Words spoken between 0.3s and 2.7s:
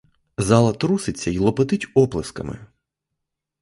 Зала труситься й лопотить оплесками.